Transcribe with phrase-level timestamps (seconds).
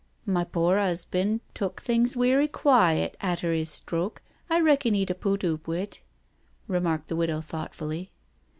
[0.35, 5.43] "My pore 'usban* tuk things werry quiet a'ter 'is stroke— I reckon 'e'd a put
[5.43, 6.01] oop wi' it,"
[6.67, 8.09] remarked the widow thoughtfully.